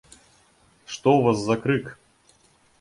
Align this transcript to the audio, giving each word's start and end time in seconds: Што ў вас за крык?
Што 0.93 1.07
ў 1.17 1.21
вас 1.29 1.39
за 1.45 1.55
крык? 1.67 1.85